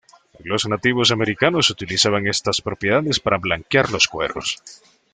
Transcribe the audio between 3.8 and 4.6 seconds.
los cueros.